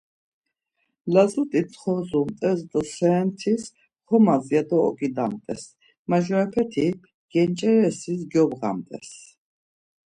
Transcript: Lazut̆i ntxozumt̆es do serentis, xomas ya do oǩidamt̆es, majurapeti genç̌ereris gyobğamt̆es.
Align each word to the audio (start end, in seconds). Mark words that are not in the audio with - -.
Lazut̆i 1.13 1.61
ntxozumt̆es 1.65 2.59
do 2.69 2.79
serentis, 2.95 3.63
xomas 4.07 4.45
ya 4.53 4.61
do 4.69 4.77
oǩidamt̆es, 4.87 5.63
majurapeti 6.09 6.85
genç̌ereris 7.31 8.01
gyobğamt̆es. 8.31 9.09